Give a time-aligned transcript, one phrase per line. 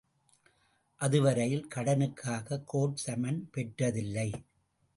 [1.01, 4.29] அது வரையில் கடனுக்காக கோர்ட் சம்மன் பெற்றதில்லை.